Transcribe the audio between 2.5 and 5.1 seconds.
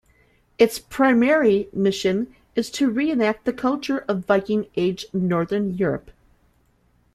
is to reenact the culture of "Viking Age"